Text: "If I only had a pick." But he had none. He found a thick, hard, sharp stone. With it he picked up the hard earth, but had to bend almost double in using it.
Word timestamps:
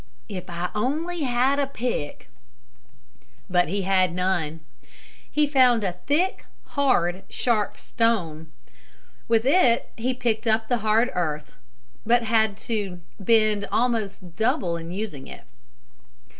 "If 0.29 0.49
I 0.49 0.71
only 0.73 1.19
had 1.21 1.59
a 1.59 1.67
pick." 1.67 2.27
But 3.47 3.67
he 3.67 3.83
had 3.83 4.15
none. 4.15 4.61
He 5.29 5.45
found 5.45 5.83
a 5.83 5.93
thick, 6.07 6.47
hard, 6.69 7.21
sharp 7.29 7.79
stone. 7.79 8.51
With 9.27 9.45
it 9.45 9.91
he 9.95 10.15
picked 10.15 10.47
up 10.47 10.69
the 10.69 10.79
hard 10.79 11.11
earth, 11.13 11.51
but 12.03 12.23
had 12.23 12.57
to 12.65 12.99
bend 13.19 13.67
almost 13.71 14.35
double 14.35 14.75
in 14.75 14.89
using 14.91 15.27
it. 15.27 15.43